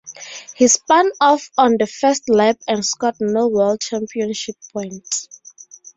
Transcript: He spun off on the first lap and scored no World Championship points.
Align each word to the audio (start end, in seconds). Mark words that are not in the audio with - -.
He 0.55 0.67
spun 0.67 1.11
off 1.21 1.51
on 1.59 1.75
the 1.77 1.85
first 1.85 2.27
lap 2.27 2.57
and 2.67 2.83
scored 2.83 3.17
no 3.19 3.49
World 3.49 3.81
Championship 3.81 4.55
points. 4.73 5.27